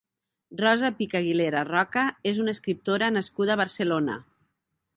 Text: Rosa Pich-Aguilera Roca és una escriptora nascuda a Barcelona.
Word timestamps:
Rosa 0.61 0.89
Pich-Aguilera 1.01 1.61
Roca 1.67 2.05
és 2.31 2.41
una 2.45 2.55
escriptora 2.57 3.13
nascuda 3.19 3.57
a 3.57 3.61
Barcelona. 3.65 4.17